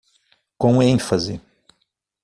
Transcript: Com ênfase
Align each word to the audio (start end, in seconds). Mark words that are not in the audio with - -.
Com 0.57 0.81
ênfase 0.81 1.39